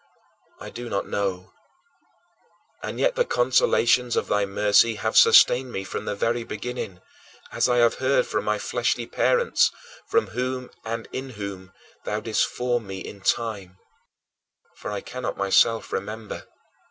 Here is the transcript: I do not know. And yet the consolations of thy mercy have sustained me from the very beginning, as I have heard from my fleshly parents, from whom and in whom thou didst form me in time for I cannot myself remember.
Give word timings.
I 0.59 0.71
do 0.71 0.89
not 0.89 1.05
know. 1.07 1.53
And 2.81 2.99
yet 2.99 3.13
the 3.13 3.23
consolations 3.23 4.15
of 4.15 4.25
thy 4.29 4.47
mercy 4.47 4.95
have 4.95 5.15
sustained 5.15 5.71
me 5.71 5.83
from 5.83 6.05
the 6.05 6.15
very 6.15 6.43
beginning, 6.43 7.01
as 7.51 7.69
I 7.69 7.77
have 7.77 7.99
heard 7.99 8.25
from 8.25 8.43
my 8.45 8.57
fleshly 8.57 9.05
parents, 9.05 9.69
from 10.07 10.29
whom 10.31 10.71
and 10.83 11.07
in 11.11 11.29
whom 11.29 11.71
thou 12.03 12.19
didst 12.19 12.47
form 12.47 12.87
me 12.87 12.97
in 12.97 13.21
time 13.21 13.77
for 14.75 14.89
I 14.91 15.01
cannot 15.01 15.37
myself 15.37 15.93
remember. 15.93 16.47